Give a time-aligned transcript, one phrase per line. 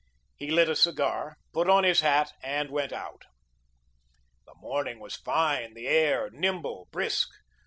[0.35, 3.21] He lit a cigar, put on his hat and went out.
[4.47, 7.29] The morning was fine, the air nimble, brisk.